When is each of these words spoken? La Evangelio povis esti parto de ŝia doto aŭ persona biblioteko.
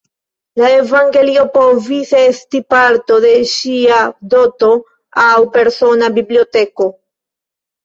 La 0.59 0.69
Evangelio 0.77 1.43
povis 1.57 2.13
esti 2.21 2.61
parto 2.75 3.19
de 3.27 3.35
ŝia 3.53 4.01
doto 4.33 4.73
aŭ 5.27 5.37
persona 5.61 6.13
biblioteko. 6.19 6.91